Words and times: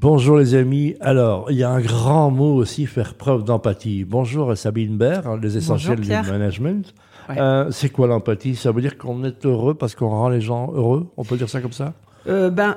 Bonjour 0.00 0.36
les 0.36 0.54
amis. 0.54 0.94
Alors, 1.00 1.50
il 1.50 1.56
y 1.56 1.64
a 1.64 1.70
un 1.70 1.80
grand 1.80 2.30
mot 2.30 2.54
aussi, 2.54 2.86
faire 2.86 3.14
preuve 3.14 3.42
d'empathie. 3.42 4.04
Bonjour 4.04 4.56
Sabine 4.56 4.96
Baird, 4.96 5.42
les 5.42 5.56
essentiels 5.56 5.98
du 5.98 6.08
management. 6.08 6.94
Euh, 7.30 7.68
c'est 7.72 7.88
quoi 7.88 8.06
l'empathie? 8.06 8.54
Ça 8.54 8.70
veut 8.70 8.80
dire 8.80 8.96
qu'on 8.96 9.24
est 9.24 9.44
heureux 9.44 9.74
parce 9.74 9.96
qu'on 9.96 10.10
rend 10.10 10.28
les 10.28 10.40
gens 10.40 10.72
heureux? 10.72 11.08
On 11.16 11.24
peut 11.24 11.36
dire 11.36 11.48
ça 11.48 11.60
comme 11.60 11.72
ça? 11.72 11.94
Euh, 12.28 12.50
ben, 12.50 12.76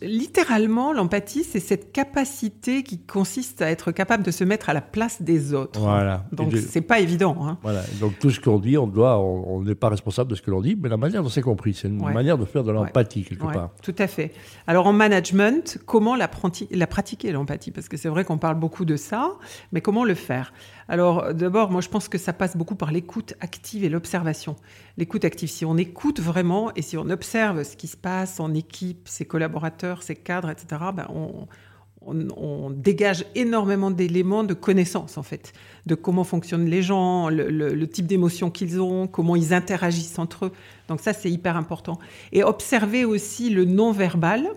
littéralement, 0.00 0.92
l'empathie, 0.92 1.44
c'est 1.44 1.60
cette 1.60 1.92
capacité 1.92 2.82
qui 2.82 2.98
consiste 2.98 3.62
à 3.62 3.70
être 3.70 3.92
capable 3.92 4.22
de 4.22 4.30
se 4.30 4.44
mettre 4.44 4.70
à 4.70 4.72
la 4.72 4.80
place 4.80 5.22
des 5.22 5.54
autres. 5.54 5.80
Voilà. 5.80 6.24
Donc, 6.32 6.56
c'est 6.56 6.80
pas 6.80 7.00
évident. 7.00 7.36
Hein. 7.40 7.58
Voilà. 7.62 7.82
Donc, 8.00 8.18
tout 8.18 8.30
ce 8.30 8.40
qu'on 8.40 8.58
dit, 8.58 8.78
on 8.78 8.86
doit, 8.86 9.18
on 9.18 9.62
n'est 9.62 9.74
pas 9.74 9.88
responsable 9.88 10.30
de 10.30 10.34
ce 10.34 10.42
que 10.42 10.50
l'on 10.50 10.60
dit, 10.60 10.76
mais 10.80 10.88
la 10.88 10.96
manière 10.96 11.22
dont 11.22 11.28
c'est 11.28 11.42
compris, 11.42 11.74
c'est 11.74 11.88
une 11.88 11.98
manière 11.98 12.38
de 12.38 12.44
faire 12.44 12.64
de 12.64 12.72
l'empathie 12.72 13.24
quelque 13.24 13.44
part. 13.44 13.70
Tout 13.82 13.94
à 13.98 14.06
fait. 14.06 14.32
Alors, 14.66 14.86
en 14.86 14.92
management, 14.92 15.78
comment 15.86 16.16
la, 16.16 16.30
la 16.70 16.86
pratiquer 16.86 17.32
l'empathie? 17.32 17.70
Parce 17.70 17.88
que 17.88 17.96
c'est 17.96 18.08
vrai 18.08 18.24
qu'on 18.24 18.38
parle 18.38 18.58
beaucoup 18.58 18.84
de 18.84 18.96
ça, 18.96 19.32
mais 19.72 19.80
comment 19.80 20.04
le 20.04 20.14
faire? 20.14 20.52
Alors 20.88 21.32
d'abord, 21.32 21.70
moi 21.70 21.80
je 21.80 21.88
pense 21.88 22.08
que 22.08 22.18
ça 22.18 22.32
passe 22.32 22.56
beaucoup 22.56 22.74
par 22.74 22.92
l'écoute 22.92 23.34
active 23.40 23.84
et 23.84 23.88
l'observation. 23.88 24.56
L'écoute 24.98 25.24
active, 25.24 25.48
si 25.48 25.64
on 25.64 25.76
écoute 25.76 26.20
vraiment 26.20 26.74
et 26.74 26.82
si 26.82 26.96
on 26.96 27.08
observe 27.08 27.62
ce 27.62 27.76
qui 27.76 27.86
se 27.86 27.96
passe 27.96 28.40
en 28.40 28.52
ses 29.04 29.24
collaborateurs, 29.24 30.02
ses 30.02 30.16
cadres, 30.16 30.50
etc., 30.50 30.82
ben 30.94 31.06
on, 31.10 31.46
dégage 32.70 33.24
énormément 33.36 33.92
d'éléments 33.92 34.42
de 34.42 34.54
connaissance 34.54 35.18
en 35.18 35.22
fait, 35.22 35.52
de 35.86 35.94
comment 35.94 36.24
fonctionnent 36.24 36.66
les 36.66 36.82
gens, 36.82 37.28
le, 37.28 37.86
type 37.86 38.06
d'émotions 38.06 38.50
qu'ils 38.50 38.80
ont, 38.80 39.06
comment 39.06 39.36
ils 39.36 39.54
interagissent 39.54 40.18
entre 40.18 40.46
eux. 40.46 40.52
Donc 40.88 41.00
ça 41.00 41.12
c'est 41.12 41.30
hyper 41.30 41.56
important. 41.56 42.00
Et 42.32 42.42
observer 42.42 43.04
aussi 43.04 43.50
le 43.50 43.64
non-verbal. 43.64 44.48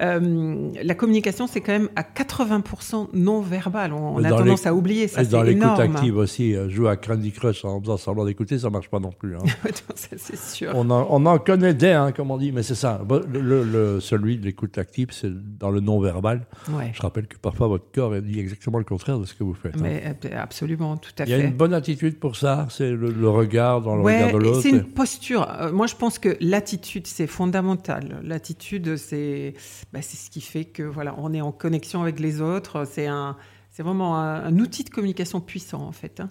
Euh, 0.00 0.70
la 0.82 0.94
communication, 0.94 1.46
c'est 1.46 1.60
quand 1.60 1.72
même 1.72 1.90
à 1.94 2.02
80% 2.02 3.08
non 3.12 3.40
verbal. 3.40 3.92
On, 3.92 4.22
a 4.24 4.30
tendance 4.30 4.66
à 4.66 4.74
oublier 4.74 5.08
ça. 5.08 5.24
Dans 5.24 5.42
l'écoute 5.42 5.78
active 5.78 6.16
aussi, 6.16 6.54
euh, 6.54 6.68
jouer 6.68 6.90
à 6.90 6.96
Candy 6.96 7.32
Crush 7.32 7.64
en 7.64 7.80
faisant 7.80 7.96
semblant 7.96 8.24
d'écouter, 8.24 8.58
ça 8.58 8.70
marche 8.70 8.88
pas 8.88 8.98
non 8.98 9.12
plus. 9.12 9.36
Hein. 9.36 9.40
c'est 9.94 10.36
sûr. 10.36 10.72
On 10.74 10.90
en, 10.90 11.38
connaît 11.38 11.74
des, 11.74 11.90
hein, 11.90 12.12
comme 12.12 12.30
on 12.30 12.38
dit, 12.38 12.52
mais 12.52 12.62
c'est 12.62 12.74
ça. 12.74 13.00
Le, 13.32 14.00
celui 14.00 14.38
de 14.38 14.44
l'écoute 14.44 14.78
active, 14.78 15.08
c'est 15.10 15.30
dans 15.58 15.70
le 15.70 15.80
non 15.80 16.00
verbal. 16.00 16.46
Je 16.92 17.02
rappelle 17.02 17.26
que 17.26 17.36
parfois 17.36 17.68
votre 17.68 17.90
corps 17.92 18.20
dit 18.20 18.40
exactement 18.40 18.78
le 18.78 18.84
contraire 18.84 19.18
de 19.18 19.24
ce 19.24 19.34
que 19.34 19.44
vous 19.44 19.54
faites. 19.54 19.76
Hein. 19.76 19.80
Mais 19.82 20.02
euh, 20.24 20.36
absolument, 20.40 20.96
tout 20.96 21.12
à 21.18 21.24
fait. 21.24 21.30
Il 21.30 21.38
y 21.38 21.40
a 21.40 21.44
une 21.44 21.52
bonne 21.52 21.74
attitude 21.74 22.18
pour 22.18 22.36
ça. 22.36 22.66
C'est 22.70 22.90
le, 22.90 23.28
regard 23.28 23.82
dans 23.82 23.96
le 23.96 24.02
regard 24.02 24.32
de 24.32 24.38
l'autre. 24.38 24.62
C'est 24.62 24.70
une 24.70 24.84
posture. 24.84 25.46
moi, 25.72 25.86
je 25.86 25.94
pense 25.94 26.18
que 26.18 26.36
l'attitude, 26.40 27.06
c'est 27.06 27.26
fondamental. 27.26 28.20
L'attitude, 28.24 28.96
c'est 28.96 29.54
bah, 29.92 30.02
c'est 30.02 30.16
ce 30.16 30.30
qui 30.30 30.40
fait 30.40 30.64
que 30.64 30.82
voilà, 30.82 31.14
on 31.18 31.32
est 31.32 31.40
en 31.40 31.52
connexion 31.52 32.02
avec 32.02 32.20
les 32.20 32.40
autres. 32.40 32.86
C'est 32.86 33.06
un, 33.06 33.36
c'est 33.70 33.82
vraiment 33.84 34.18
un, 34.18 34.58
outil 34.58 34.84
de 34.84 34.90
communication 34.90 35.40
puissant 35.40 35.82
en 35.82 35.92
fait. 35.92 36.20
Hein. 36.20 36.28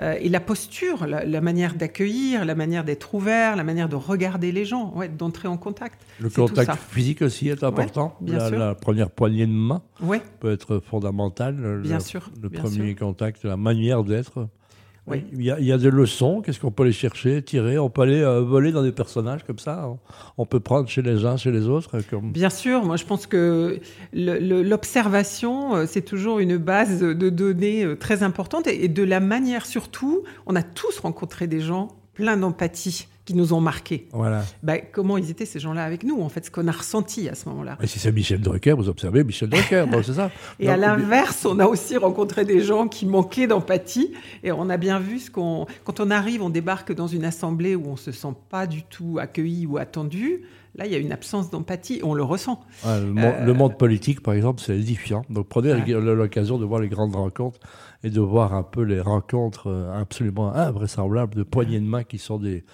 Euh, 0.00 0.16
et 0.20 0.28
la 0.28 0.40
posture, 0.40 1.06
la, 1.06 1.40
manière 1.40 1.74
d'accueillir, 1.74 2.44
la 2.44 2.54
manière 2.54 2.84
d'être 2.84 3.14
ouvert, 3.14 3.56
la 3.56 3.64
manière 3.64 3.88
de 3.88 3.96
regarder 3.96 4.52
les 4.52 4.64
gens, 4.64 4.92
ouais, 4.94 5.08
d'entrer 5.08 5.48
en 5.48 5.56
contact. 5.56 6.00
Le 6.20 6.30
contact 6.30 6.76
physique 6.76 7.22
aussi 7.22 7.48
est 7.48 7.64
important. 7.64 8.16
la, 8.24 8.74
première 8.74 9.10
poignée 9.10 9.46
de 9.46 9.52
main 9.52 9.82
peut 10.40 10.52
être 10.52 10.78
fondamentale. 10.78 11.80
Bien 11.82 12.00
sûr. 12.00 12.30
Le 12.40 12.48
premier 12.48 12.94
contact, 12.94 13.44
la 13.44 13.56
manière 13.56 14.04
d'être. 14.04 14.48
Il, 15.14 15.42
y 15.42 15.72
a, 15.72 15.78
des 15.78 15.90
leçons, 15.90 16.40
qu'est-ce 16.40 16.60
qu'on 16.60 16.70
peut 16.70 16.82
aller 16.84 16.92
chercher, 16.92 17.42
tirer? 17.42 17.78
On 17.78 17.90
peut 17.90 18.02
aller 18.02 18.20
euh, 18.20 18.40
voler 18.40 18.72
dans 18.72 18.82
des 18.82 18.92
personnages 18.92 19.44
comme 19.44 19.58
ça 19.58 19.88
On 20.36 20.46
peut 20.46 20.60
prendre 20.60 20.88
chez 20.88 21.02
les 21.02 21.24
uns, 21.24 21.36
chez 21.36 21.50
les 21.50 21.68
autres 21.68 21.98
comme... 22.10 22.32
Bien 22.32 22.50
sûr, 22.50 22.84
moi 22.84 22.96
je 22.96 23.04
pense 23.04 23.26
que 23.26 23.80
l'observation, 24.12 25.76
euh, 25.76 25.84
c'est 25.86 26.02
toujours 26.02 26.38
une 26.38 26.56
base 26.56 27.00
de 27.00 27.30
données 27.30 27.84
euh, 27.84 27.96
très 27.96 28.22
importante. 28.22 28.66
Et 28.66 28.88
de 28.88 29.02
la 29.02 29.20
manière 29.20 29.66
surtout, 29.66 30.22
on 30.46 30.56
a 30.56 30.62
tous 30.62 30.98
rencontré 31.00 31.46
des 31.46 31.60
gens 31.60 31.88
pleins 32.14 32.36
d'empathie 32.36 33.08
qui 33.28 33.34
nous 33.34 33.52
ont 33.52 33.60
marqués. 33.60 34.08
Voilà. 34.14 34.42
Bah, 34.62 34.78
comment 34.78 35.18
ils 35.18 35.30
étaient 35.30 35.44
ces 35.44 35.60
gens-là 35.60 35.84
avec 35.84 36.02
nous, 36.02 36.22
en 36.22 36.30
fait, 36.30 36.46
ce 36.46 36.50
qu'on 36.50 36.66
a 36.66 36.72
ressenti 36.72 37.28
à 37.28 37.34
ce 37.34 37.46
moment-là. 37.50 37.76
Et 37.82 37.86
si 37.86 37.98
c'est 37.98 38.10
Michel 38.10 38.40
Drucker, 38.40 38.72
vous 38.72 38.88
observez 38.88 39.22
Michel 39.22 39.50
Drucker, 39.50 39.84
c'est 40.02 40.14
ça. 40.14 40.30
Et 40.58 40.70
à 40.70 40.78
l'inverse, 40.78 41.44
on 41.44 41.58
a 41.58 41.66
aussi 41.66 41.98
rencontré 41.98 42.46
des 42.46 42.60
gens 42.60 42.88
qui 42.88 43.04
manquaient 43.04 43.46
d'empathie, 43.46 44.14
et 44.42 44.50
on 44.50 44.70
a 44.70 44.78
bien 44.78 44.98
vu 44.98 45.18
ce 45.18 45.30
qu'on, 45.30 45.66
quand 45.84 46.00
on 46.00 46.10
arrive, 46.10 46.40
on 46.40 46.48
débarque 46.48 46.94
dans 46.94 47.06
une 47.06 47.26
assemblée 47.26 47.74
où 47.74 47.84
on 47.88 47.96
se 47.96 48.12
sent 48.12 48.32
pas 48.48 48.66
du 48.66 48.82
tout 48.82 49.18
accueilli 49.20 49.66
ou 49.66 49.76
attendu. 49.76 50.44
Là, 50.74 50.86
il 50.86 50.92
y 50.92 50.94
a 50.94 50.98
une 50.98 51.12
absence 51.12 51.50
d'empathie, 51.50 52.00
on 52.02 52.14
le 52.14 52.22
ressent. 52.22 52.60
le, 52.84 53.52
monde 53.52 53.76
politique, 53.76 54.22
par 54.22 54.34
exemple, 54.34 54.60
c'est 54.64 54.76
édifiant. 54.76 55.22
Donc 55.30 55.48
prenez 55.48 55.74
l'occasion 55.74 56.58
de 56.58 56.64
voir 56.64 56.80
les 56.80 56.88
grandes 56.88 57.16
rencontres 57.16 57.58
et 58.04 58.10
de 58.10 58.20
voir 58.20 58.54
un 58.54 58.62
peu 58.62 58.82
les 58.82 59.00
rencontres 59.00 59.68
euh, 59.68 60.00
absolument 60.00 60.54
invraisemblables 60.54 61.34
de 61.34 61.42
poignées 61.42 61.80
de 61.80 61.84
main 61.84 62.04
qui 62.04 62.18
sont 62.18 62.38
des, 62.38 62.64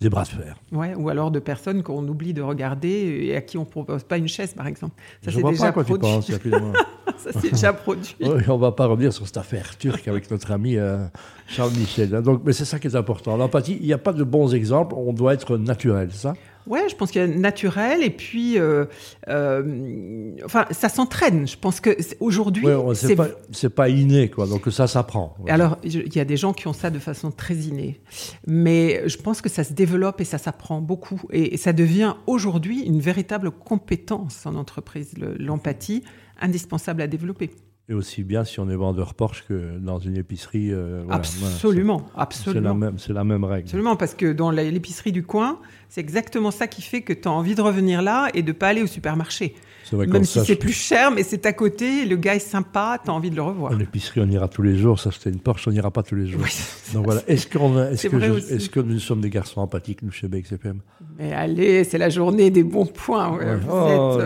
des 0.00 0.10
bras 0.10 0.24
de 0.24 0.28
fer. 0.28 0.56
Ouais, 0.72 0.94
ou 0.94 1.08
alors 1.08 1.30
de 1.30 1.38
personnes 1.38 1.82
qu'on 1.82 2.06
oublie 2.06 2.34
de 2.34 2.42
regarder 2.42 3.20
et 3.22 3.36
à 3.36 3.40
qui 3.40 3.56
on 3.56 3.62
ne 3.62 3.66
propose 3.66 4.04
pas 4.04 4.18
une 4.18 4.28
chaise, 4.28 4.52
par 4.52 4.66
exemple. 4.66 4.94
Ça, 5.22 5.30
c'est 5.32 5.42
déjà 5.42 5.72
pas 5.72 5.84
produit. 5.84 5.94
Tu 5.94 6.00
penses, 6.00 6.26
ça, 7.16 7.30
c'est 7.40 7.52
déjà 7.52 7.72
produit. 7.72 8.14
on 8.20 8.34
ne 8.34 8.60
va 8.60 8.72
pas 8.72 8.86
revenir 8.86 9.12
sur 9.12 9.26
cette 9.26 9.38
affaire 9.38 9.78
turque 9.78 10.06
avec 10.06 10.30
notre 10.30 10.52
ami 10.52 10.76
euh, 10.76 11.06
Charles 11.46 11.72
Michel. 11.72 12.14
Hein. 12.14 12.20
Donc, 12.20 12.42
mais 12.44 12.52
c'est 12.52 12.66
ça 12.66 12.78
qui 12.78 12.86
est 12.88 12.96
important. 12.96 13.36
L'empathie, 13.38 13.78
il 13.80 13.86
n'y 13.86 13.92
a 13.94 13.98
pas 13.98 14.12
de 14.12 14.24
bons 14.24 14.54
exemples, 14.54 14.94
on 14.94 15.14
doit 15.14 15.32
être 15.32 15.56
naturel, 15.56 16.12
ça 16.12 16.34
Ouais, 16.66 16.88
je 16.88 16.96
pense 16.96 17.10
qu'il 17.10 17.20
y 17.20 17.24
a 17.24 17.28
naturel 17.28 18.02
et 18.02 18.10
puis, 18.10 18.58
euh, 18.58 18.86
euh, 19.28 20.30
enfin, 20.44 20.64
ça 20.70 20.88
s'entraîne. 20.88 21.46
Je 21.46 21.58
pense 21.58 21.80
que 21.80 21.96
aujourd'hui, 22.20 22.66
ouais, 22.66 22.94
c'est 22.94 23.16
pas, 23.16 23.28
pas, 23.74 23.88
inné, 23.88 24.30
quoi. 24.30 24.46
Donc 24.46 24.72
ça 24.72 24.86
s'apprend. 24.86 25.36
Alors, 25.48 25.78
il 25.84 26.14
y 26.14 26.20
a 26.20 26.24
des 26.24 26.36
gens 26.36 26.52
qui 26.52 26.66
ont 26.66 26.72
ça 26.72 26.90
de 26.90 26.98
façon 26.98 27.30
très 27.30 27.54
innée, 27.54 28.00
mais 28.46 29.06
je 29.06 29.16
pense 29.18 29.40
que 29.40 29.48
ça 29.48 29.62
se 29.64 29.72
développe 29.74 30.20
et 30.20 30.24
ça 30.24 30.38
s'apprend 30.38 30.80
beaucoup 30.80 31.20
et, 31.30 31.56
ça 31.56 31.72
devient 31.72 32.14
aujourd'hui 32.26 32.82
une 32.82 33.00
véritable 33.00 33.50
compétence 33.50 34.44
en 34.44 34.54
entreprise, 34.54 35.14
l'empathie 35.38 36.02
indispensable 36.40 37.00
à 37.00 37.06
développer. 37.06 37.50
Et 37.86 37.92
aussi 37.92 38.24
bien 38.24 38.44
si 38.44 38.60
on 38.60 38.70
est 38.70 38.76
vendeur 38.76 39.12
Porsche 39.12 39.44
que 39.46 39.78
dans 39.78 39.98
une 39.98 40.16
épicerie. 40.16 40.72
Euh, 40.72 41.04
absolument, 41.10 42.08
absolument. 42.16 42.92
C'est 42.96 43.12
la, 43.12 43.24
même 43.24 43.44
règle. 43.44 43.66
Absolument, 43.66 43.96
parce 43.96 44.14
que 44.14 44.32
dans 44.32 44.50
l'épicerie 44.50 45.12
du 45.12 45.22
coin, 45.22 45.58
c'est 45.90 46.00
exactement 46.00 46.50
ça 46.50 46.66
qui 46.66 46.80
fait 46.80 47.02
que 47.02 47.12
tu 47.12 47.28
as 47.28 47.30
envie 47.30 47.54
de 47.54 47.60
revenir 47.60 48.00
là 48.00 48.30
et 48.32 48.42
de 48.42 48.52
pas 48.52 48.68
aller 48.68 48.82
au 48.82 48.86
supermarché. 48.86 49.54
Vrai 49.92 50.06
même 50.06 50.24
si 50.24 50.40
c'est 50.40 50.56
plus 50.56 50.72
cher, 50.72 51.10
mais 51.10 51.22
c'est 51.22 51.44
à 51.44 51.52
côté, 51.52 52.06
le 52.06 52.16
gars 52.16 52.34
est 52.34 52.38
sympa, 52.38 52.98
tu 53.04 53.10
as 53.10 53.12
envie 53.12 53.30
de 53.30 53.36
le 53.36 53.42
revoir. 53.42 53.74
L'épicerie, 53.74 54.22
on 54.22 54.30
ira 54.30 54.48
tous 54.48 54.62
les 54.62 54.76
jours, 54.76 54.98
ça 54.98 55.12
c'était 55.12 55.28
une 55.28 55.40
Porsche, 55.40 55.68
on 55.68 55.72
n'ira 55.72 55.90
pas 55.90 56.02
tous 56.02 56.14
les 56.14 56.26
jours. 56.26 56.40
Donc 56.94 57.04
voilà, 57.04 57.20
est-ce 57.28 57.46
est 57.46 57.50
que, 57.50 58.54
est 58.54 58.68
que, 58.70 58.80
nous 58.80 58.98
sommes 58.98 59.20
des 59.20 59.30
garçons 59.30 59.60
empathiques, 59.60 60.02
nous, 60.02 60.10
chez 60.10 60.26
BXFM 60.26 60.80
Mais 61.18 61.34
allez, 61.34 61.84
c'est 61.84 61.98
la 61.98 62.08
journée 62.08 62.50
des 62.50 62.64
bons 62.64 62.86
points, 62.86 63.38
oh, 63.70 64.18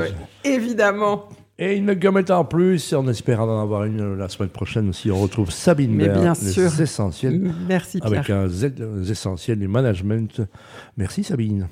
évidemment. 0.45 1.29
Et 1.61 1.77
une 1.77 1.93
gommette 1.95 2.31
en 2.31 2.45
plus, 2.45 2.93
en 2.93 3.09
espérant 3.09 3.49
en 3.49 3.61
avoir 3.61 3.85
une 3.85 4.15
la 4.17 4.29
semaine 4.29 4.49
prochaine 4.49 4.89
aussi. 4.91 5.11
On 5.11 5.21
retrouve 5.21 5.51
Sabine 5.51 5.93
Mais 5.93 6.09
bien 6.09 6.35
sûr. 6.35 6.71
les 6.71 6.83
essentiels. 6.83 7.53
Merci 7.67 7.99
Pierre. 8.01 8.13
Avec 8.13 8.31
un 8.31 8.47
Z, 8.47 8.75
les 8.79 9.11
essentiels 9.11 9.59
du 9.59 9.67
management. 9.67 10.41
Merci 10.97 11.25
Sabine. 11.25 11.67